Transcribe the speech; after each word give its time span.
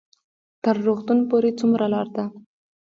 تر 0.63 0.75
روغتون 0.85 1.19
پورې 1.29 1.49
څومره 1.59 1.85
لار 1.93 2.07
ده؟ 2.15 2.25